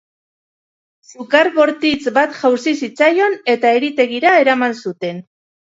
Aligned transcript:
Sukar 1.09 1.49
bortitz 1.57 2.09
bat 2.17 2.33
jauzi 2.41 2.75
zitzaion 2.81 3.39
eta 3.55 3.77
eritegira 3.81 4.35
eraman 4.43 4.77
zuten. 4.85 5.25